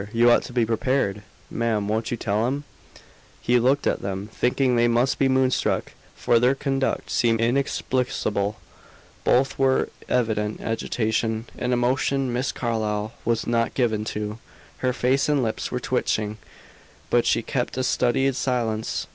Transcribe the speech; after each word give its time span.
You 0.11 0.31
ought 0.31 0.41
to 0.45 0.51
be 0.53 0.65
prepared. 0.65 1.21
Ma'am, 1.51 1.87
won't 1.87 2.09
you 2.09 2.17
tell 2.17 2.47
him?" 2.47 2.63
He 3.39 3.59
looked 3.59 3.85
at 3.85 4.01
them, 4.01 4.29
thinking 4.33 4.75
they 4.75 4.87
must 4.87 5.19
be 5.19 5.29
moonstruck, 5.29 5.91
for 6.15 6.39
their 6.39 6.55
conduct 6.55 7.11
seemed 7.11 7.39
inexplicable. 7.39 8.55
Both 9.23 9.59
were 9.59 9.83
in 9.83 9.91
evident 10.15 10.59
agitation, 10.59 11.45
an 11.55 11.71
emotion 11.71 12.33
Miss 12.33 12.51
Carlyle 12.51 13.13
was 13.25 13.45
not 13.45 13.75
given 13.75 14.03
to. 14.05 14.39
Her 14.79 14.91
face 14.91 15.29
and 15.29 15.43
lips 15.43 15.69
were 15.69 15.79
twitching, 15.79 16.39
but 17.11 17.27
she 17.27 17.43
kept 17.43 17.77
a 17.77 17.83
studied 17.83 18.35
silence. 18.35 19.05
Mr. 19.05 19.09